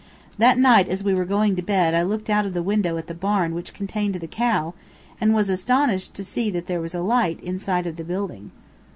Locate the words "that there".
6.49-6.81